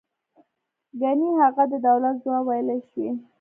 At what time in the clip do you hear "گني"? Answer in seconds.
1.01-1.29